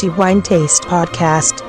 The 0.00 0.08
Wine 0.16 0.40
Taste 0.40 0.86
Podcast. 0.88 1.62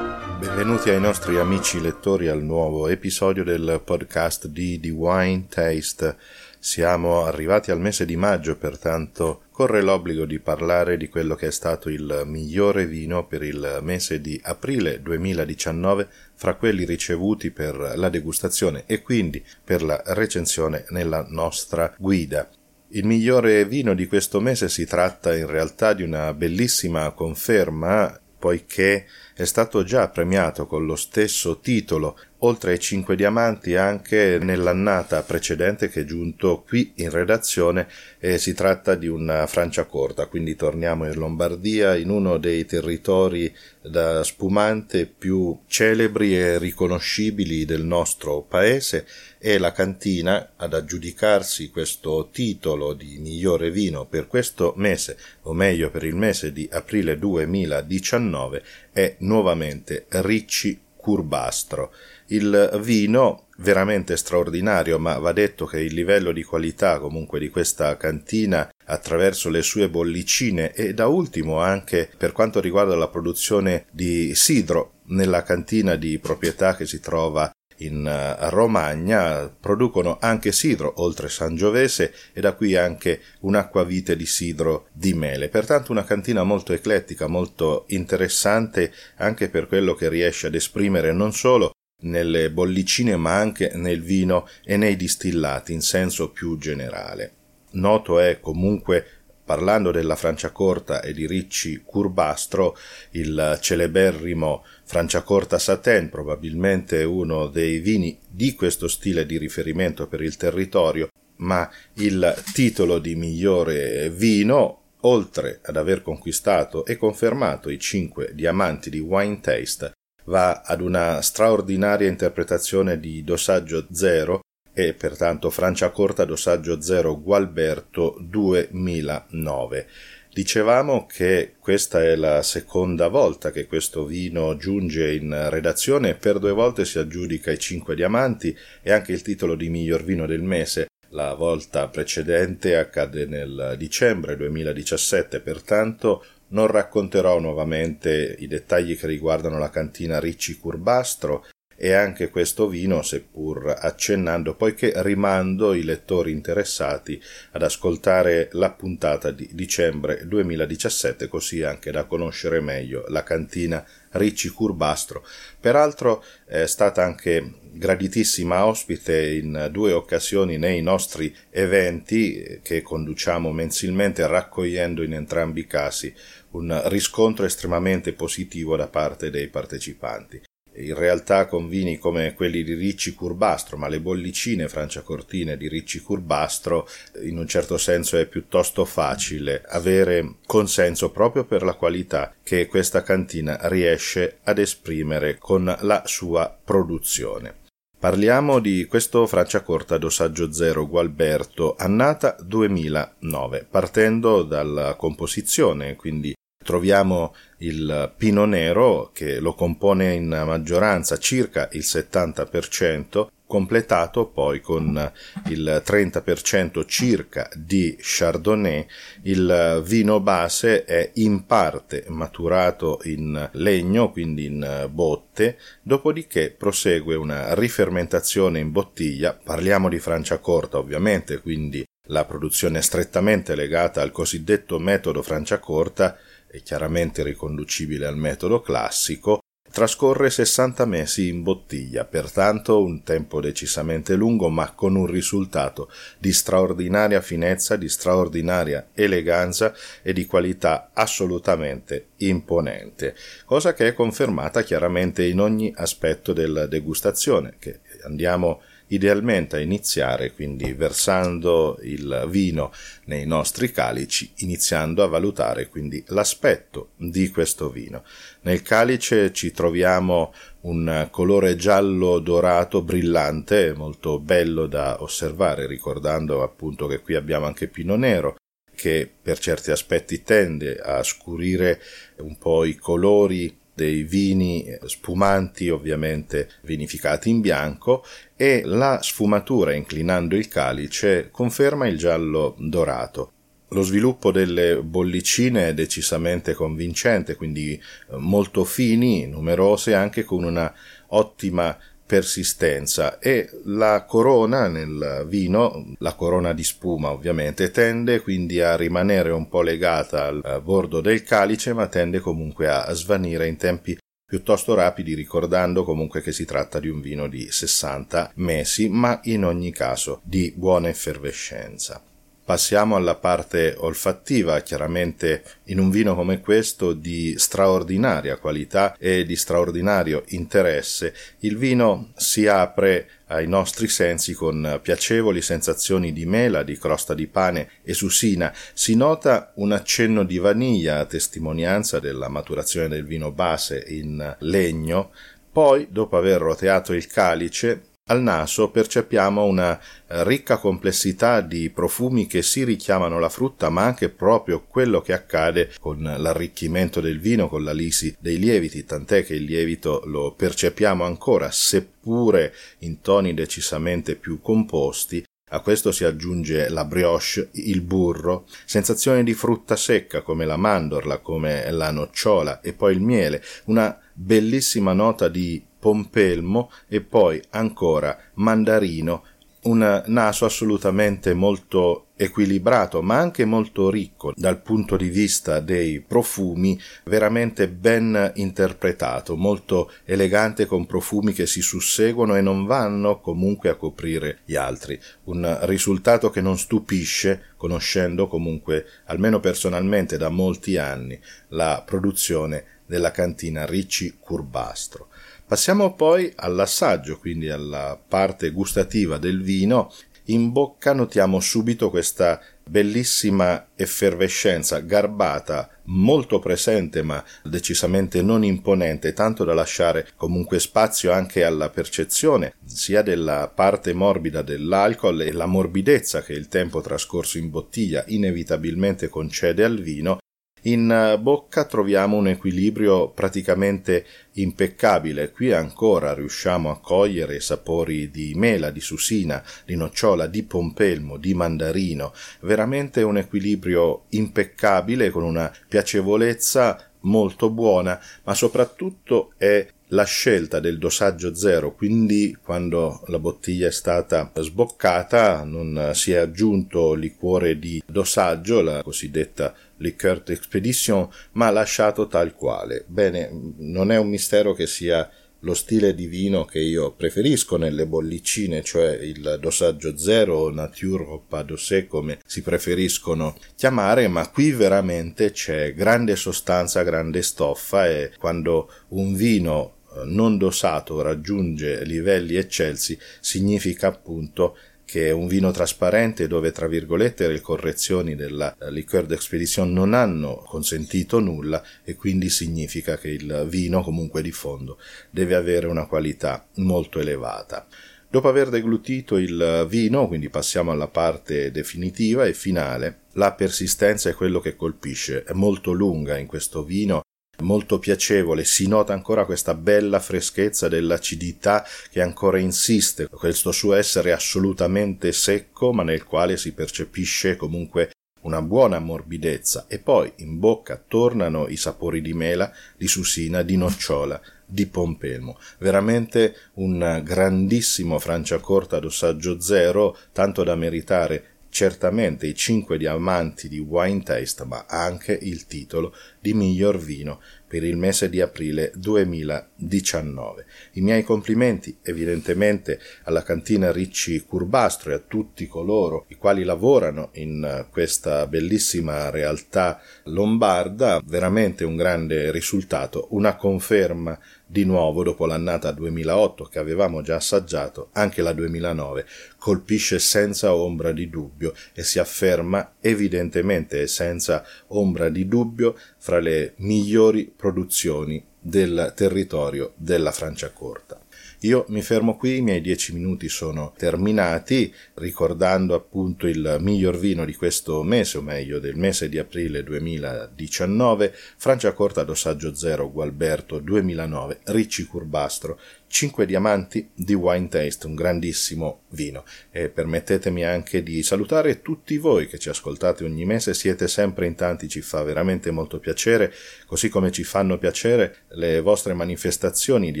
Benvenuti 0.38 0.90
ai 0.90 1.00
nostri 1.00 1.40
amici 1.40 1.80
lettori 1.80 2.28
al 2.28 2.40
nuovo 2.44 2.86
episodio 2.86 3.42
del 3.42 3.82
podcast 3.84 4.46
di 4.46 4.78
The 4.78 4.90
Wine 4.90 5.46
Taste. 5.48 6.16
Siamo 6.60 7.24
arrivati 7.24 7.72
al 7.72 7.80
mese 7.80 8.06
di 8.06 8.14
maggio, 8.14 8.54
pertanto 8.54 9.42
corre 9.62 9.80
l'obbligo 9.80 10.24
di 10.24 10.40
parlare 10.40 10.96
di 10.96 11.08
quello 11.08 11.36
che 11.36 11.46
è 11.46 11.52
stato 11.52 11.88
il 11.88 12.24
migliore 12.26 12.84
vino 12.84 13.28
per 13.28 13.44
il 13.44 13.78
mese 13.80 14.20
di 14.20 14.40
aprile 14.42 15.00
2019 15.00 16.08
fra 16.34 16.56
quelli 16.56 16.84
ricevuti 16.84 17.52
per 17.52 17.92
la 17.94 18.08
degustazione 18.08 18.82
e 18.86 19.02
quindi 19.02 19.40
per 19.62 19.84
la 19.84 20.02
recensione 20.04 20.84
nella 20.88 21.24
nostra 21.28 21.94
guida. 21.96 22.50
Il 22.88 23.04
migliore 23.06 23.64
vino 23.64 23.94
di 23.94 24.08
questo 24.08 24.40
mese 24.40 24.68
si 24.68 24.84
tratta 24.84 25.32
in 25.32 25.46
realtà 25.46 25.92
di 25.92 26.02
una 26.02 26.34
bellissima 26.34 27.08
conferma 27.12 28.18
poiché 28.40 29.06
è 29.32 29.44
stato 29.44 29.84
già 29.84 30.08
premiato 30.08 30.66
con 30.66 30.84
lo 30.84 30.96
stesso 30.96 31.60
titolo 31.60 32.18
oltre 32.44 32.72
ai 32.72 32.78
cinque 32.78 33.16
diamanti 33.16 33.76
anche 33.76 34.38
nell'annata 34.40 35.22
precedente 35.22 35.88
che 35.88 36.00
è 36.00 36.04
giunto 36.04 36.62
qui 36.66 36.92
in 36.96 37.10
redazione 37.10 37.88
e 38.18 38.38
si 38.38 38.52
tratta 38.54 38.94
di 38.94 39.06
una 39.06 39.46
Franciacorta, 39.46 40.26
quindi 40.26 40.56
torniamo 40.56 41.06
in 41.06 41.14
Lombardia, 41.14 41.96
in 41.96 42.10
uno 42.10 42.38
dei 42.38 42.64
territori 42.64 43.54
da 43.80 44.22
spumante 44.24 45.06
più 45.06 45.60
celebri 45.66 46.36
e 46.36 46.58
riconoscibili 46.58 47.64
del 47.64 47.84
nostro 47.84 48.42
paese 48.42 49.06
e 49.38 49.58
la 49.58 49.72
cantina 49.72 50.52
ad 50.56 50.74
aggiudicarsi 50.74 51.70
questo 51.70 52.28
titolo 52.32 52.92
di 52.92 53.18
migliore 53.18 53.70
vino 53.70 54.06
per 54.06 54.26
questo 54.26 54.72
mese, 54.76 55.16
o 55.42 55.52
meglio 55.52 55.90
per 55.90 56.04
il 56.04 56.14
mese 56.14 56.52
di 56.52 56.68
aprile 56.70 57.18
2019, 57.18 58.62
è 58.92 59.16
nuovamente 59.18 60.06
Ricci 60.08 60.80
Curbastro. 61.02 61.92
Il 62.32 62.78
vino 62.80 63.48
veramente 63.58 64.16
straordinario, 64.16 64.98
ma 64.98 65.18
va 65.18 65.32
detto 65.32 65.66
che 65.66 65.80
il 65.80 65.92
livello 65.92 66.32
di 66.32 66.42
qualità 66.42 66.98
comunque 66.98 67.38
di 67.38 67.50
questa 67.50 67.96
cantina 67.98 68.70
attraverso 68.86 69.50
le 69.50 69.60
sue 69.60 69.90
bollicine 69.90 70.72
e 70.72 70.94
da 70.94 71.08
ultimo 71.08 71.60
anche 71.60 72.10
per 72.16 72.32
quanto 72.32 72.58
riguarda 72.58 72.96
la 72.96 73.08
produzione 73.08 73.84
di 73.90 74.34
sidro 74.34 75.00
nella 75.08 75.42
cantina 75.42 75.96
di 75.96 76.18
proprietà 76.18 76.74
che 76.74 76.86
si 76.86 77.00
trova 77.00 77.52
in 77.78 78.06
eh, 78.06 78.48
Romagna 78.48 79.48
producono 79.48 80.16
anche 80.18 80.52
sidro 80.52 80.94
oltre 81.02 81.28
Sangiovese 81.28 82.14
e 82.32 82.40
da 82.40 82.54
qui 82.54 82.76
anche 82.76 83.20
un'acquavite 83.40 84.16
di 84.16 84.26
sidro 84.26 84.86
di 84.92 85.12
mele. 85.12 85.50
Pertanto 85.50 85.92
una 85.92 86.04
cantina 86.04 86.44
molto 86.44 86.72
eclettica, 86.72 87.26
molto 87.26 87.84
interessante 87.88 88.90
anche 89.16 89.50
per 89.50 89.66
quello 89.66 89.94
che 89.94 90.08
riesce 90.08 90.46
ad 90.46 90.54
esprimere 90.54 91.12
non 91.12 91.32
solo 91.32 91.72
nelle 92.02 92.50
bollicine 92.50 93.16
ma 93.16 93.36
anche 93.36 93.72
nel 93.74 94.02
vino 94.02 94.48
e 94.64 94.76
nei 94.76 94.96
distillati 94.96 95.72
in 95.72 95.82
senso 95.82 96.30
più 96.30 96.58
generale. 96.58 97.32
Noto 97.72 98.18
è 98.18 98.38
comunque 98.40 99.06
parlando 99.44 99.90
della 99.90 100.16
Franciacorta 100.16 101.02
e 101.02 101.12
di 101.12 101.26
Ricci 101.26 101.82
Curbastro, 101.84 102.76
il 103.10 103.58
celeberrimo 103.60 104.64
Franciacorta 104.84 105.58
Satin, 105.58 106.08
probabilmente 106.08 107.02
uno 107.02 107.48
dei 107.48 107.80
vini 107.80 108.18
di 108.28 108.54
questo 108.54 108.88
stile 108.88 109.26
di 109.26 109.38
riferimento 109.38 110.06
per 110.06 110.22
il 110.22 110.36
territorio, 110.36 111.08
ma 111.36 111.68
il 111.94 112.42
titolo 112.52 112.98
di 112.98 113.14
migliore 113.14 114.10
vino 114.10 114.78
oltre 115.00 115.60
ad 115.64 115.76
aver 115.76 116.02
conquistato 116.02 116.84
e 116.84 116.96
confermato 116.96 117.68
i 117.68 117.78
cinque 117.78 118.30
diamanti 118.34 118.90
di 118.90 119.00
Wine 119.00 119.40
Taste, 119.40 119.92
va 120.24 120.62
ad 120.64 120.80
una 120.80 121.20
straordinaria 121.22 122.08
interpretazione 122.08 122.98
di 122.98 123.24
dosaggio 123.24 123.86
zero 123.92 124.40
e 124.74 124.94
pertanto 124.94 125.50
Franciacorta 125.50 126.24
dosaggio 126.24 126.80
zero 126.80 127.20
Gualberto 127.20 128.16
2009. 128.20 129.86
Dicevamo 130.32 131.04
che 131.04 131.56
questa 131.58 132.02
è 132.02 132.16
la 132.16 132.42
seconda 132.42 133.08
volta 133.08 133.50
che 133.50 133.66
questo 133.66 134.06
vino 134.06 134.56
giunge 134.56 135.12
in 135.12 135.48
redazione 135.50 136.14
per 136.14 136.38
due 136.38 136.52
volte 136.52 136.86
si 136.86 136.98
aggiudica 136.98 137.50
i 137.50 137.58
cinque 137.58 137.94
diamanti 137.94 138.56
e 138.80 138.92
anche 138.92 139.12
il 139.12 139.20
titolo 139.20 139.54
di 139.56 139.68
miglior 139.68 140.02
vino 140.02 140.24
del 140.24 140.42
mese. 140.42 140.86
La 141.10 141.34
volta 141.34 141.88
precedente 141.88 142.76
accade 142.76 143.26
nel 143.26 143.74
dicembre 143.76 144.34
2017, 144.38 145.40
pertanto 145.40 146.24
non 146.52 146.66
racconterò 146.68 147.38
nuovamente 147.38 148.36
i 148.38 148.46
dettagli 148.46 148.96
che 148.96 149.06
riguardano 149.06 149.58
la 149.58 149.70
cantina 149.70 150.20
Ricci 150.20 150.58
Curbastro 150.58 151.44
e 151.84 151.94
anche 151.94 152.30
questo 152.30 152.68
vino, 152.68 153.02
seppur 153.02 153.74
accennando, 153.76 154.54
poiché 154.54 154.92
rimando 155.02 155.74
i 155.74 155.82
lettori 155.82 156.30
interessati 156.30 157.20
ad 157.50 157.62
ascoltare 157.62 158.50
la 158.52 158.70
puntata 158.70 159.32
di 159.32 159.48
dicembre 159.50 160.24
2017, 160.28 161.26
così 161.26 161.64
anche 161.64 161.90
da 161.90 162.04
conoscere 162.04 162.60
meglio 162.60 163.04
la 163.08 163.24
cantina 163.24 163.84
Ricci 164.10 164.50
Curbastro. 164.50 165.26
Peraltro 165.58 166.22
è 166.44 166.66
stata 166.66 167.02
anche 167.02 167.52
graditissima 167.72 168.64
ospite 168.64 169.32
in 169.32 169.68
due 169.72 169.90
occasioni 169.90 170.58
nei 170.58 170.82
nostri 170.82 171.34
eventi 171.50 172.60
che 172.62 172.82
conduciamo 172.82 173.50
mensilmente 173.50 174.24
raccogliendo 174.24 175.02
in 175.02 175.14
entrambi 175.14 175.62
i 175.62 175.66
casi 175.66 176.14
un 176.50 176.80
riscontro 176.84 177.44
estremamente 177.44 178.12
positivo 178.12 178.76
da 178.76 178.86
parte 178.86 179.30
dei 179.30 179.48
partecipanti. 179.48 180.42
In 180.82 180.94
realtà 180.96 181.46
con 181.46 181.68
vini 181.68 181.96
come 181.96 182.34
quelli 182.34 182.64
di 182.64 182.74
Ricci 182.74 183.14
Curbastro, 183.14 183.76
ma 183.76 183.86
le 183.86 184.00
bollicine 184.00 184.68
franciacortine 184.68 185.56
di 185.56 185.68
Ricci 185.68 186.00
Curbastro 186.00 186.88
in 187.22 187.38
un 187.38 187.46
certo 187.46 187.78
senso 187.78 188.16
è 188.16 188.26
piuttosto 188.26 188.84
facile 188.84 189.62
avere 189.68 190.38
consenso 190.44 191.10
proprio 191.10 191.44
per 191.44 191.62
la 191.62 191.74
qualità 191.74 192.34
che 192.42 192.66
questa 192.66 193.02
cantina 193.02 193.58
riesce 193.68 194.38
ad 194.42 194.58
esprimere 194.58 195.38
con 195.38 195.72
la 195.82 196.02
sua 196.04 196.58
produzione. 196.64 197.60
Parliamo 198.02 198.58
di 198.58 198.86
questo 198.86 199.24
Franciacorta 199.28 199.96
dosaggio 199.96 200.52
zero 200.52 200.88
Gualberto, 200.88 201.76
annata 201.78 202.34
2009, 202.42 203.68
partendo 203.70 204.42
dalla 204.42 204.96
composizione, 204.96 205.94
quindi 205.94 206.34
troviamo 206.62 207.34
il 207.58 208.12
pino 208.16 208.44
nero 208.44 209.10
che 209.12 209.38
lo 209.38 209.54
compone 209.54 210.14
in 210.14 210.28
maggioranza 210.28 211.18
circa 211.18 211.68
il 211.72 211.82
70%, 211.82 213.28
completato 213.46 214.26
poi 214.28 214.60
con 214.60 215.12
il 215.48 215.82
30% 215.84 216.86
circa 216.86 217.48
di 217.54 217.96
Chardonnay. 218.00 218.86
Il 219.22 219.82
vino 219.84 220.20
base 220.20 220.84
è 220.84 221.10
in 221.16 221.44
parte 221.44 222.04
maturato 222.08 223.00
in 223.04 223.50
legno, 223.52 224.10
quindi 224.10 224.46
in 224.46 224.88
botte, 224.90 225.58
dopodiché 225.82 226.54
prosegue 226.56 227.14
una 227.14 227.54
rifermentazione 227.54 228.58
in 228.58 228.72
bottiglia. 228.72 229.38
Parliamo 229.40 229.88
di 229.88 229.98
Franciacorta 229.98 230.78
ovviamente, 230.78 231.40
quindi 231.40 231.84
la 232.06 232.24
produzione 232.24 232.82
strettamente 232.82 233.54
legata 233.54 234.02
al 234.02 234.10
cosiddetto 234.10 234.80
metodo 234.80 235.22
Franciacorta 235.22 236.18
è 236.48 236.60
chiaramente 236.60 237.22
riconducibile 237.22 238.06
al 238.06 238.16
metodo 238.16 238.60
classico, 238.60 239.38
trascorre 239.70 240.28
60 240.28 240.84
mesi 240.84 241.28
in 241.28 241.44
bottiglia, 241.44 242.04
pertanto 242.04 242.82
un 242.82 243.04
tempo 243.04 243.40
decisamente 243.40 244.16
lungo 244.16 244.50
ma 244.50 244.72
con 244.72 244.96
un 244.96 245.06
risultato 245.06 245.90
di 246.18 246.32
straordinaria 246.32 247.20
finezza, 247.20 247.76
di 247.76 247.88
straordinaria 247.88 248.88
eleganza 248.94 249.72
e 250.02 250.12
di 250.12 250.26
qualità 250.26 250.90
assolutamente 250.92 252.08
imponente, 252.16 253.14
cosa 253.46 253.74
che 253.74 253.86
è 253.86 253.94
confermata 253.94 254.62
chiaramente 254.62 255.24
in 255.24 255.40
ogni 255.40 255.72
aspetto 255.76 256.32
della 256.32 256.66
degustazione 256.66 257.54
che 257.60 257.78
andiamo 258.02 258.60
a 258.60 258.71
idealmente 258.94 259.56
a 259.56 259.60
iniziare 259.60 260.32
quindi 260.32 260.72
versando 260.72 261.78
il 261.82 262.26
vino 262.28 262.72
nei 263.04 263.26
nostri 263.26 263.70
calici, 263.70 264.30
iniziando 264.36 265.02
a 265.02 265.08
valutare 265.08 265.68
quindi 265.68 266.02
l'aspetto 266.08 266.90
di 266.96 267.28
questo 267.30 267.70
vino. 267.70 268.04
Nel 268.42 268.62
calice 268.62 269.32
ci 269.32 269.50
troviamo 269.52 270.32
un 270.62 271.08
colore 271.10 271.56
giallo 271.56 272.18
dorato 272.18 272.82
brillante, 272.82 273.72
molto 273.74 274.18
bello 274.18 274.66
da 274.66 275.02
osservare, 275.02 275.66
ricordando 275.66 276.42
appunto 276.42 276.86
che 276.86 277.00
qui 277.00 277.14
abbiamo 277.14 277.46
anche 277.46 277.68
pino 277.68 277.96
nero, 277.96 278.36
che 278.74 279.10
per 279.20 279.38
certi 279.38 279.70
aspetti 279.70 280.22
tende 280.22 280.76
a 280.76 281.02
scurire 281.02 281.80
un 282.18 282.36
po' 282.36 282.64
i 282.64 282.76
colori 282.76 283.60
dei 283.74 284.02
vini 284.02 284.66
spumanti 284.84 285.68
ovviamente 285.70 286.48
vinificati 286.62 287.30
in 287.30 287.40
bianco 287.40 288.04
e 288.36 288.62
la 288.64 289.00
sfumatura 289.02 289.72
inclinando 289.72 290.36
il 290.36 290.48
calice 290.48 291.28
conferma 291.30 291.86
il 291.86 291.96
giallo 291.96 292.54
dorato. 292.58 293.32
Lo 293.72 293.82
sviluppo 293.82 294.30
delle 294.30 294.82
bollicine 294.82 295.68
è 295.68 295.74
decisamente 295.74 296.52
convincente, 296.52 297.36
quindi 297.36 297.72
eh, 297.72 298.16
molto 298.16 298.64
fini, 298.64 299.26
numerose, 299.26 299.94
anche 299.94 300.24
con 300.24 300.44
una 300.44 300.72
ottima 301.08 301.76
persistenza 302.12 303.18
e 303.18 303.48
la 303.64 304.04
corona 304.06 304.68
nel 304.68 305.24
vino, 305.26 305.94
la 305.96 306.12
corona 306.12 306.52
di 306.52 306.62
spuma 306.62 307.10
ovviamente, 307.10 307.70
tende 307.70 308.20
quindi 308.20 308.60
a 308.60 308.76
rimanere 308.76 309.30
un 309.30 309.48
po' 309.48 309.62
legata 309.62 310.24
al 310.26 310.60
bordo 310.62 311.00
del 311.00 311.22
calice 311.22 311.72
ma 311.72 311.86
tende 311.86 312.18
comunque 312.18 312.68
a 312.68 312.92
svanire 312.92 313.46
in 313.46 313.56
tempi 313.56 313.96
piuttosto 314.26 314.74
rapidi 314.74 315.14
ricordando 315.14 315.84
comunque 315.84 316.20
che 316.20 316.32
si 316.32 316.44
tratta 316.44 316.78
di 316.78 316.88
un 316.88 317.00
vino 317.00 317.28
di 317.28 317.50
60 317.50 318.32
mesi 318.34 318.90
ma 318.90 319.18
in 319.22 319.46
ogni 319.46 319.72
caso 319.72 320.20
di 320.22 320.52
buona 320.54 320.90
effervescenza. 320.90 322.11
Passiamo 322.44 322.96
alla 322.96 323.14
parte 323.14 323.76
olfattiva, 323.78 324.60
chiaramente 324.62 325.44
in 325.66 325.78
un 325.78 325.90
vino 325.90 326.16
come 326.16 326.40
questo 326.40 326.92
di 326.92 327.34
straordinaria 327.38 328.36
qualità 328.36 328.96
e 328.98 329.24
di 329.24 329.36
straordinario 329.36 330.24
interesse, 330.28 331.14
il 331.40 331.56
vino 331.56 332.10
si 332.16 332.48
apre 332.48 333.08
ai 333.26 333.46
nostri 333.46 333.86
sensi 333.86 334.34
con 334.34 334.80
piacevoli 334.82 335.40
sensazioni 335.40 336.12
di 336.12 336.26
mela, 336.26 336.64
di 336.64 336.76
crosta 336.76 337.14
di 337.14 337.28
pane 337.28 337.70
e 337.84 337.94
susina. 337.94 338.52
Si 338.74 338.96
nota 338.96 339.52
un 339.54 339.70
accenno 339.70 340.24
di 340.24 340.38
vaniglia 340.38 340.98
a 340.98 341.06
testimonianza 341.06 342.00
della 342.00 342.28
maturazione 342.28 342.88
del 342.88 343.04
vino 343.04 343.30
base 343.30 343.84
in 343.86 344.36
legno, 344.40 345.12
poi, 345.52 345.86
dopo 345.90 346.16
aver 346.16 346.40
roteato 346.40 346.92
il 346.92 347.06
calice, 347.06 347.82
al 348.12 348.22
naso 348.22 348.70
percepiamo 348.70 349.42
una 349.44 349.78
eh, 349.78 350.22
ricca 350.24 350.58
complessità 350.58 351.40
di 351.40 351.70
profumi 351.70 352.26
che 352.26 352.42
si 352.42 352.62
richiamano 352.62 353.18
la 353.18 353.28
frutta, 353.28 353.70
ma 353.70 353.84
anche 353.84 354.10
proprio 354.10 354.64
quello 354.66 355.00
che 355.00 355.14
accade 355.14 355.72
con 355.80 356.02
l'arricchimento 356.02 357.00
del 357.00 357.18
vino, 357.18 357.48
con 357.48 357.64
la 357.64 357.72
lisi 357.72 358.14
dei 358.18 358.38
lieviti, 358.38 358.84
tant'è 358.84 359.24
che 359.24 359.34
il 359.34 359.44
lievito 359.44 360.02
lo 360.04 360.32
percepiamo 360.32 361.04
ancora, 361.04 361.50
seppure 361.50 362.54
in 362.80 363.00
toni 363.00 363.34
decisamente 363.34 364.14
più 364.16 364.40
composti, 364.40 365.24
a 365.54 365.60
questo 365.60 365.92
si 365.92 366.04
aggiunge 366.04 366.70
la 366.70 366.84
brioche, 366.84 367.50
il 367.52 367.82
burro, 367.82 368.46
sensazioni 368.64 369.22
di 369.22 369.34
frutta 369.34 369.76
secca 369.76 370.22
come 370.22 370.46
la 370.46 370.56
mandorla, 370.56 371.18
come 371.18 371.70
la 371.70 371.90
nocciola 371.90 372.60
e 372.60 372.72
poi 372.72 372.94
il 372.94 373.00
miele, 373.00 373.42
una 373.66 373.98
bellissima 374.14 374.94
nota 374.94 375.28
di 375.28 375.62
pompelmo 375.82 376.70
e 376.86 377.00
poi 377.00 377.42
ancora 377.50 378.16
mandarino, 378.34 379.24
un 379.62 380.02
naso 380.06 380.44
assolutamente 380.44 381.34
molto 381.34 382.06
equilibrato 382.16 383.02
ma 383.02 383.18
anche 383.18 383.44
molto 383.44 383.90
ricco 383.90 384.32
dal 384.36 384.60
punto 384.62 384.96
di 384.96 385.08
vista 385.08 385.58
dei 385.58 386.00
profumi 386.00 386.78
veramente 387.04 387.68
ben 387.68 388.32
interpretato 388.36 389.36
molto 389.36 389.90
elegante 390.04 390.66
con 390.66 390.86
profumi 390.86 391.32
che 391.32 391.46
si 391.46 391.60
susseguono 391.62 392.36
e 392.36 392.40
non 392.40 392.64
vanno 392.64 393.20
comunque 393.20 393.70
a 393.70 393.74
coprire 393.74 394.38
gli 394.44 394.54
altri. 394.54 395.00
Un 395.24 395.58
risultato 395.62 396.30
che 396.30 396.40
non 396.40 396.58
stupisce 396.58 397.54
conoscendo 397.56 398.28
comunque 398.28 398.84
almeno 399.06 399.40
personalmente 399.40 400.16
da 400.16 400.28
molti 400.28 400.76
anni 400.76 401.18
la 401.48 401.82
produzione 401.84 402.66
della 402.92 403.10
cantina 403.10 403.64
Ricci 403.64 404.18
Curbastro 404.20 405.08
Passiamo 405.52 405.92
poi 405.94 406.32
all'assaggio, 406.36 407.18
quindi 407.18 407.50
alla 407.50 408.00
parte 408.08 408.52
gustativa 408.52 409.18
del 409.18 409.42
vino. 409.42 409.92
In 410.26 410.50
bocca 410.50 410.94
notiamo 410.94 411.40
subito 411.40 411.90
questa 411.90 412.40
bellissima 412.64 413.66
effervescenza 413.76 414.78
garbata, 414.78 415.68
molto 415.86 416.38
presente 416.38 417.02
ma 417.02 417.22
decisamente 417.42 418.22
non 418.22 418.44
imponente, 418.44 419.12
tanto 419.12 419.44
da 419.44 419.52
lasciare 419.52 420.08
comunque 420.16 420.58
spazio 420.58 421.12
anche 421.12 421.44
alla 421.44 421.68
percezione 421.68 422.54
sia 422.64 423.02
della 423.02 423.52
parte 423.54 423.92
morbida 423.92 424.40
dell'alcol 424.40 425.20
e 425.20 425.32
la 425.32 425.44
morbidezza 425.44 426.22
che 426.22 426.32
il 426.32 426.48
tempo 426.48 426.80
trascorso 426.80 427.36
in 427.36 427.50
bottiglia 427.50 428.04
inevitabilmente 428.06 429.10
concede 429.10 429.64
al 429.64 429.78
vino, 429.78 430.20
in 430.62 430.90
eh, 430.90 431.18
bocca 431.18 431.64
troviamo 431.64 432.16
un 432.16 432.28
equilibrio 432.28 433.08
praticamente 433.08 434.04
impeccabile. 434.34 435.30
Qui 435.30 435.52
ancora 435.52 436.14
riusciamo 436.14 436.70
a 436.70 436.78
cogliere 436.78 437.40
sapori 437.40 438.10
di 438.10 438.32
mela, 438.34 438.70
di 438.70 438.80
susina, 438.80 439.42
di 439.64 439.74
nocciola, 439.74 440.26
di 440.26 440.42
pompelmo, 440.42 441.16
di 441.16 441.34
mandarino. 441.34 442.12
Veramente 442.40 443.02
un 443.02 443.18
equilibrio 443.18 444.04
impeccabile 444.10 445.10
con 445.10 445.24
una 445.24 445.52
piacevolezza 445.68 446.90
molto 447.00 447.50
buona, 447.50 448.00
ma 448.24 448.34
soprattutto 448.34 449.32
è 449.36 449.66
la 449.92 450.04
scelta 450.04 450.58
del 450.58 450.78
dosaggio 450.78 451.34
zero, 451.34 451.74
quindi 451.74 452.36
quando 452.42 453.02
la 453.08 453.18
bottiglia 453.18 453.68
è 453.68 453.72
stata 453.72 454.30
sboccata 454.34 455.44
non 455.44 455.90
si 455.92 456.12
è 456.12 456.16
aggiunto 456.16 456.94
liquore 456.94 457.58
di 457.58 457.82
dosaggio, 457.86 458.62
la 458.62 458.82
cosiddetta 458.82 459.54
liqueur 459.82 460.22
d'expedition, 460.22 461.08
ma 461.32 461.50
lasciato 461.50 462.06
tal 462.06 462.34
quale. 462.34 462.84
Bene, 462.86 463.30
non 463.58 463.90
è 463.92 463.98
un 463.98 464.08
mistero 464.08 464.54
che 464.54 464.66
sia 464.66 465.10
lo 465.44 465.54
stile 465.54 465.94
di 465.94 466.06
vino 466.06 466.44
che 466.44 466.60
io 466.60 466.92
preferisco 466.92 467.56
nelle 467.56 467.86
bollicine, 467.86 468.62
cioè 468.62 468.92
il 468.92 469.38
dosaggio 469.40 469.96
zero 469.96 470.36
o 470.36 470.50
nature 470.50 471.04
o 471.04 471.24
pas 471.26 471.44
dosé 471.44 471.86
come 471.86 472.18
si 472.24 472.42
preferiscono 472.42 473.36
chiamare, 473.56 474.08
ma 474.08 474.28
qui 474.30 474.52
veramente 474.52 475.32
c'è 475.32 475.74
grande 475.74 476.16
sostanza, 476.16 476.82
grande 476.82 477.22
stoffa 477.22 477.88
e 477.88 478.12
quando 478.18 478.70
un 478.88 479.14
vino 479.14 479.76
non 480.04 480.38
dosato 480.38 481.02
raggiunge 481.02 481.84
livelli 481.84 482.36
eccelsi 482.36 482.98
significa 483.20 483.88
appunto 483.88 484.56
che 484.84 485.08
è 485.08 485.10
un 485.10 485.26
vino 485.26 485.50
trasparente 485.50 486.26
dove 486.26 486.52
tra 486.52 486.66
virgolette 486.66 487.28
le 487.28 487.40
correzioni 487.40 488.14
della 488.14 488.54
liqueur 488.70 489.06
d'expedition 489.06 489.72
non 489.72 489.94
hanno 489.94 490.42
consentito 490.46 491.18
nulla 491.18 491.62
e 491.82 491.94
quindi 491.94 492.28
significa 492.28 492.98
che 492.98 493.08
il 493.08 493.46
vino 493.48 493.82
comunque 493.82 494.22
di 494.22 494.32
fondo 494.32 494.78
deve 495.10 495.34
avere 495.34 495.66
una 495.66 495.86
qualità 495.86 496.46
molto 496.56 497.00
elevata. 497.00 497.66
Dopo 498.10 498.28
aver 498.28 498.50
deglutito 498.50 499.16
il 499.16 499.66
vino, 499.70 500.06
quindi 500.06 500.28
passiamo 500.28 500.70
alla 500.70 500.88
parte 500.88 501.50
definitiva 501.50 502.26
e 502.26 502.34
finale, 502.34 503.04
la 503.12 503.32
persistenza 503.32 504.10
è 504.10 504.14
quello 504.14 504.38
che 504.38 504.54
colpisce, 504.54 505.24
è 505.24 505.32
molto 505.32 505.72
lunga 505.72 506.18
in 506.18 506.26
questo 506.26 506.62
vino 506.62 507.00
molto 507.42 507.78
piacevole, 507.78 508.44
si 508.44 508.66
nota 508.66 508.92
ancora 508.92 509.26
questa 509.26 509.54
bella 509.54 510.00
freschezza 510.00 510.68
dell'acidità 510.68 511.64
che 511.90 512.00
ancora 512.00 512.38
insiste, 512.38 513.08
questo 513.08 513.52
suo 513.52 513.74
essere 513.74 514.12
assolutamente 514.12 515.12
secco, 515.12 515.72
ma 515.72 515.82
nel 515.82 516.04
quale 516.04 516.36
si 516.36 516.52
percepisce 516.52 517.36
comunque 517.36 517.90
una 518.22 518.40
buona 518.40 518.78
morbidezza 518.78 519.66
e 519.68 519.78
poi 519.78 520.12
in 520.16 520.38
bocca 520.38 520.82
tornano 520.86 521.48
i 521.48 521.56
sapori 521.56 522.00
di 522.00 522.14
mela, 522.14 522.52
di 522.76 522.86
susina, 522.86 523.42
di 523.42 523.56
nocciola, 523.56 524.20
di 524.46 524.66
pompelmo. 524.66 525.38
Veramente 525.58 526.36
un 526.54 527.00
grandissimo 527.02 527.98
Franciacorta 527.98 528.78
d'ossaggio 528.78 529.40
zero, 529.40 529.96
tanto 530.12 530.44
da 530.44 530.54
meritare 530.54 531.31
certamente 531.52 532.26
i 532.26 532.34
cinque 532.34 532.78
diamanti 532.78 533.46
di 533.46 533.58
Wine 533.58 534.02
Taste, 534.02 534.44
ma 534.46 534.64
anche 534.66 535.12
il 535.12 535.44
titolo 535.44 535.94
di 536.18 536.32
miglior 536.32 536.78
vino 536.78 537.20
per 537.46 537.62
il 537.62 537.76
mese 537.76 538.08
di 538.08 538.22
aprile 538.22 538.72
2019. 538.74 540.46
I 540.72 540.80
miei 540.80 541.04
complimenti 541.04 541.76
evidentemente 541.82 542.80
alla 543.02 543.22
cantina 543.22 543.70
Ricci 543.70 544.24
Curbastro 544.24 544.92
e 544.92 544.94
a 544.94 545.02
tutti 545.06 545.46
coloro 545.46 546.06
i 546.08 546.14
quali 546.14 546.42
lavorano 546.42 547.10
in 547.16 547.66
questa 547.70 548.26
bellissima 548.26 549.10
realtà 549.10 549.82
lombarda, 550.04 551.02
veramente 551.04 551.64
un 551.64 551.76
grande 551.76 552.30
risultato, 552.30 553.08
una 553.10 553.36
conferma 553.36 554.18
di 554.52 554.66
nuovo 554.66 555.02
dopo 555.02 555.24
l'annata 555.24 555.72
2008 555.72 556.44
che 556.44 556.58
avevamo 556.58 557.00
già 557.00 557.16
assaggiato, 557.16 557.88
anche 557.92 558.20
la 558.20 558.34
2009 558.34 559.06
colpisce 559.38 559.98
senza 559.98 560.54
ombra 560.54 560.92
di 560.92 561.08
dubbio 561.08 561.54
e 561.72 561.82
si 561.82 561.98
afferma 561.98 562.74
evidentemente 562.78 563.80
e 563.80 563.86
senza 563.86 564.44
ombra 564.68 565.08
di 565.08 565.26
dubbio 565.26 565.78
fra 565.96 566.20
le 566.20 566.52
migliori 566.56 567.32
produzioni 567.34 568.22
del 568.38 568.92
territorio 568.94 569.72
della 569.76 570.12
Franciacorta. 570.12 571.01
Io 571.44 571.64
mi 571.70 571.82
fermo 571.82 572.16
qui, 572.16 572.36
i 572.36 572.40
miei 572.40 572.60
dieci 572.60 572.92
minuti 572.94 573.28
sono 573.28 573.72
terminati, 573.76 574.72
ricordando 574.94 575.74
appunto 575.74 576.28
il 576.28 576.58
miglior 576.60 576.96
vino 576.96 577.24
di 577.24 577.34
questo 577.34 577.82
mese, 577.82 578.18
o 578.18 578.22
meglio 578.22 578.60
del 578.60 578.76
mese 578.76 579.08
di 579.08 579.18
aprile 579.18 579.64
2019, 579.64 581.12
Francia 581.36 581.72
Corta 581.72 582.04
Dossaggio 582.04 582.54
Zero 582.54 582.92
Gualberto 582.92 583.58
2009, 583.58 584.38
Ricci 584.44 584.84
Curbastro 584.84 585.58
5 585.92 586.24
diamanti 586.24 586.88
di 586.94 587.12
Wine 587.12 587.48
Taste, 587.48 587.86
un 587.86 587.94
grandissimo 587.94 588.84
vino. 588.92 589.26
E 589.50 589.68
permettetemi 589.68 590.42
anche 590.42 590.82
di 590.82 591.02
salutare 591.02 591.60
tutti 591.60 591.98
voi 591.98 592.26
che 592.28 592.38
ci 592.38 592.48
ascoltate 592.48 593.04
ogni 593.04 593.26
mese, 593.26 593.52
siete 593.52 593.86
sempre 593.88 594.24
in 594.24 594.34
tanti, 594.34 594.70
ci 594.70 594.80
fa 594.80 595.02
veramente 595.02 595.50
molto 595.50 595.78
piacere, 595.78 596.32
così 596.64 596.88
come 596.88 597.12
ci 597.12 597.24
fanno 597.24 597.58
piacere 597.58 598.22
le 598.30 598.60
vostre 598.60 598.94
manifestazioni 598.94 599.92
di 599.92 600.00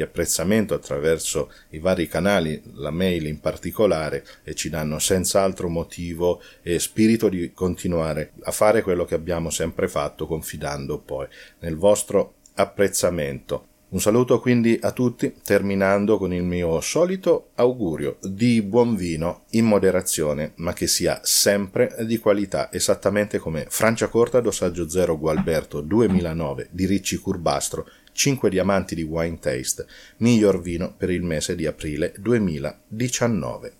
apprezzamento 0.00 0.72
attraverso 0.72 1.52
i 1.72 1.78
vari 1.78 2.08
canali, 2.08 2.62
la 2.76 2.90
mail 2.90 3.26
in 3.26 3.40
particolare, 3.40 4.24
e 4.44 4.54
ci 4.54 4.70
danno 4.70 4.98
senz'altro 4.98 5.68
motivo 5.68 6.40
e 6.62 6.78
spirito 6.78 7.28
di 7.28 7.52
continuare 7.52 8.32
a 8.44 8.50
fare 8.50 8.80
quello 8.80 9.04
che 9.04 9.14
abbiamo 9.14 9.50
sempre 9.50 9.88
fatto, 9.88 10.26
confidando 10.26 10.98
poi 10.98 11.26
nel 11.58 11.76
vostro 11.76 12.36
apprezzamento. 12.54 13.66
Un 13.92 14.00
saluto 14.00 14.40
quindi 14.40 14.78
a 14.80 14.90
tutti, 14.90 15.34
terminando 15.44 16.16
con 16.16 16.32
il 16.32 16.42
mio 16.42 16.80
solito 16.80 17.50
augurio 17.56 18.16
di 18.22 18.62
buon 18.62 18.96
vino 18.96 19.42
in 19.50 19.66
moderazione, 19.66 20.52
ma 20.56 20.72
che 20.72 20.86
sia 20.86 21.20
sempre 21.22 21.94
di 22.06 22.16
qualità, 22.16 22.72
esattamente 22.72 23.36
come 23.36 23.66
Francia 23.68 24.08
Corta 24.08 24.40
Dossaggio 24.40 24.88
Zero 24.88 25.18
Gualberto 25.18 25.82
2009 25.82 26.68
di 26.70 26.86
Ricci 26.86 27.18
Curbastro, 27.18 27.86
5 28.12 28.48
diamanti 28.48 28.94
di 28.94 29.02
Wine 29.02 29.38
Taste, 29.38 29.84
miglior 30.18 30.62
vino 30.62 30.94
per 30.96 31.10
il 31.10 31.22
mese 31.22 31.54
di 31.54 31.66
aprile 31.66 32.14
2019. 32.16 33.72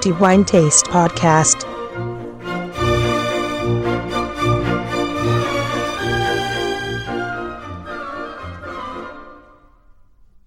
The 0.00 0.10
Wine 0.18 0.44
Taste 0.44 0.90
Podcast. 0.90 1.73